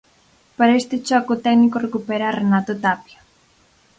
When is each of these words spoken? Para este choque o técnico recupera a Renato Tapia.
Para 0.57 0.77
este 0.81 0.95
choque 1.07 1.31
o 1.35 1.41
técnico 1.45 1.83
recupera 1.85 2.25
a 2.27 2.35
Renato 2.39 2.73
Tapia. 2.83 3.19